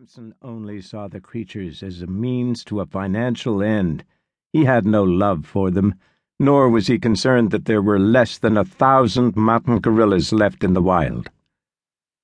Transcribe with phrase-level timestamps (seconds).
[0.00, 4.02] Samson only saw the creatures as a means to a financial end.
[4.50, 5.94] He had no love for them,
[6.38, 10.72] nor was he concerned that there were less than a thousand mountain gorillas left in
[10.72, 11.28] the wild.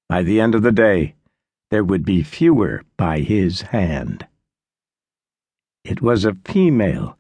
[0.08, 1.16] By the end of the day,
[1.70, 4.26] there would be fewer by his hand.
[5.84, 7.18] It was a female,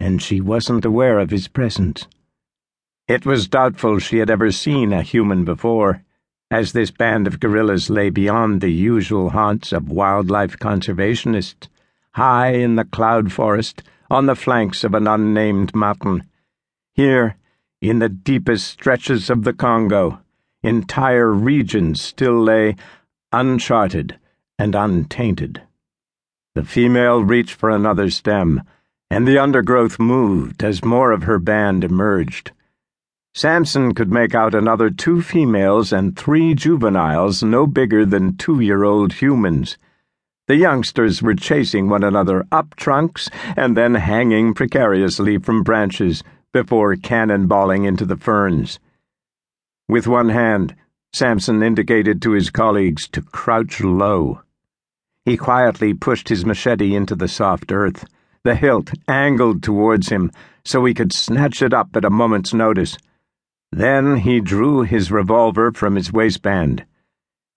[0.00, 2.08] and she wasn't aware of his presence.
[3.06, 6.02] It was doubtful she had ever seen a human before
[6.50, 11.68] as this band of gorillas lay beyond the usual haunts of wildlife conservationists,
[12.14, 16.24] high in the cloud forest on the flanks of an unnamed mountain.
[16.94, 17.36] Here,
[17.80, 20.20] in the deepest stretches of the Congo,
[20.62, 22.76] entire regions still lay
[23.32, 24.18] uncharted
[24.58, 25.62] and untainted.
[26.54, 28.62] The female reached for another stem,
[29.08, 32.50] and the undergrowth moved as more of her band emerged.
[33.32, 38.82] Samson could make out another two females and three juveniles no bigger than two year
[38.82, 39.78] old humans.
[40.48, 46.96] The youngsters were chasing one another up trunks and then hanging precariously from branches before
[46.96, 48.80] cannonballing into the ferns.
[49.88, 50.74] With one hand,
[51.12, 54.42] Samson indicated to his colleagues to crouch low.
[55.24, 58.06] He quietly pushed his machete into the soft earth,
[58.42, 60.32] the hilt angled towards him
[60.64, 62.98] so he could snatch it up at a moment's notice.
[63.72, 66.84] Then he drew his revolver from his waistband.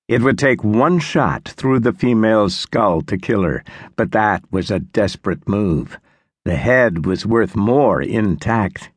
[0.08, 3.64] It would take one shot through the female's skull to kill her,
[3.96, 5.98] but that was a desperate move.
[6.46, 8.92] The head was worth more intact.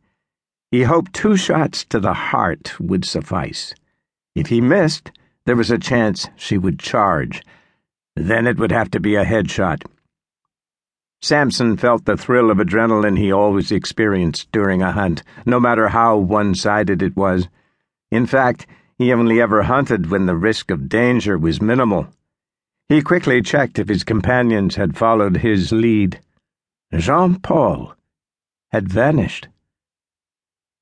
[0.71, 3.75] He hoped two shots to the heart would suffice.
[4.35, 5.13] If he missed,
[5.47, 7.43] there was a chance she would charge.
[8.17, 9.85] Then it would have to be a headshot.
[11.27, 16.17] Samson felt the thrill of adrenaline he always experienced during a hunt, no matter how
[16.17, 17.49] one sided it was.
[18.13, 18.65] In fact,
[18.97, 22.07] he only ever hunted when the risk of danger was minimal.
[22.89, 26.21] He quickly checked if his companions had followed his lead.
[26.97, 27.97] Jean Paul
[28.71, 29.49] had vanished.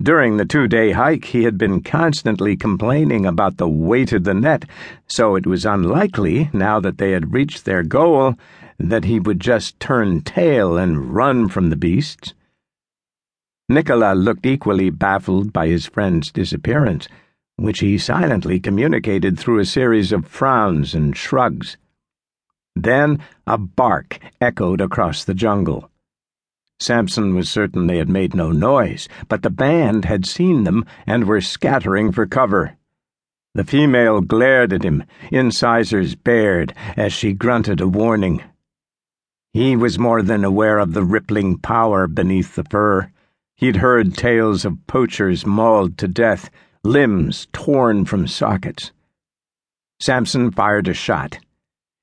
[0.03, 4.35] During the two day hike, he had been constantly complaining about the weight of the
[4.35, 4.67] net,
[5.07, 8.35] so it was unlikely, now that they had reached their goal,
[8.79, 12.35] that he would just turn tail and run from the beasts.
[13.69, 17.09] Nicola looked equally baffled by his friend's disappearance,
[17.57, 21.77] which he silently communicated through a series of frowns and shrugs.
[22.77, 25.91] Then a bark echoed across the jungle.
[26.81, 31.25] Samson was certain they had made no noise, but the band had seen them and
[31.25, 32.77] were scattering for cover.
[33.55, 38.43] The female glared at him, incisors bared, as she grunted a warning.
[39.55, 43.13] He was more than aware of the rippling power beneath the fur.
[43.55, 46.51] He'd heard tales of poachers mauled to death,
[46.83, 48.91] limbs torn from sockets.
[50.01, 51.39] Samson fired a shot.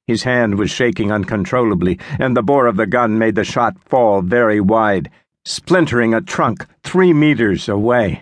[0.07, 4.21] His hand was shaking uncontrollably, and the bore of the gun made the shot fall
[4.21, 5.09] very wide,
[5.43, 8.21] splintering a trunk three meters away.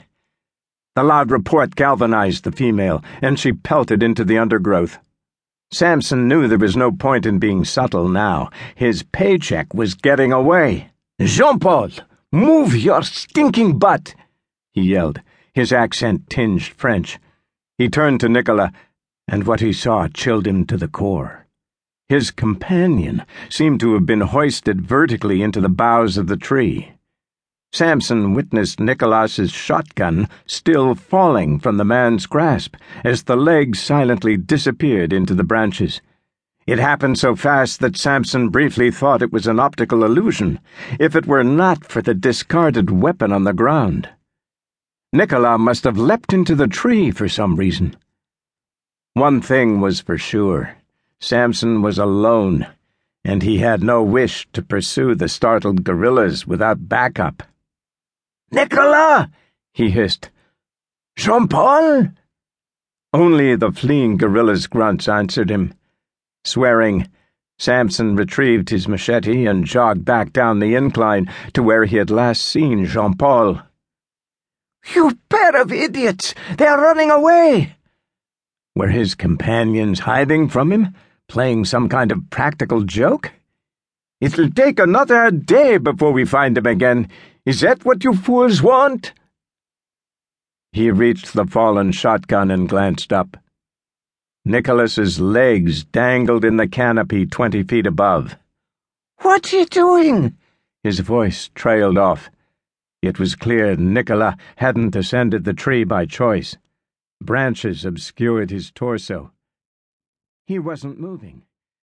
[0.95, 4.97] The loud report galvanized the female, and she pelted into the undergrowth.
[5.71, 8.49] Samson knew there was no point in being subtle now.
[8.75, 10.89] His paycheck was getting away.
[11.21, 11.89] Jean Paul,
[12.31, 14.15] move your stinking butt!
[14.71, 15.21] he yelled,
[15.53, 17.19] his accent tinged French.
[17.77, 18.71] He turned to Nicola,
[19.27, 21.45] and what he saw chilled him to the core.
[22.07, 26.93] His companion seemed to have been hoisted vertically into the boughs of the tree.
[27.71, 35.13] Samson witnessed Nicola's shotgun still falling from the man's grasp as the leg silently disappeared
[35.13, 36.01] into the branches.
[36.65, 40.59] It happened so fast that Samson briefly thought it was an optical illusion,
[40.99, 44.09] if it were not for the discarded weapon on the ground.
[45.13, 47.95] Nicola must have leapt into the tree for some reason.
[49.13, 50.75] One thing was for sure
[51.19, 52.67] Samson was alone,
[53.25, 57.43] and he had no wish to pursue the startled gorillas without backup.
[58.51, 59.29] Nicola!
[59.73, 60.29] he hissed.
[61.15, 62.09] Jean Paul?
[63.13, 65.73] Only the fleeing gorilla's grunts answered him.
[66.45, 67.07] Swearing,
[67.57, 72.41] Samson retrieved his machete and jogged back down the incline to where he had last
[72.41, 73.61] seen Jean Paul.
[74.95, 76.33] You pair of idiots!
[76.57, 77.75] They are running away!
[78.75, 80.95] Were his companions hiding from him,
[81.27, 83.33] playing some kind of practical joke?
[84.21, 87.09] It'll take another day before we find him again.
[87.49, 89.11] Is that what you fools want?
[90.71, 93.37] He reached the fallen shotgun and glanced up.
[94.45, 98.37] Nicola's legs dangled in the canopy twenty feet above.
[99.21, 100.37] What you doing?
[100.83, 102.29] His voice trailed off.
[103.01, 106.55] It was clear Nicola hadn't ascended the tree by choice.
[107.19, 109.31] Branches obscured his torso.
[110.45, 111.41] He wasn't moving.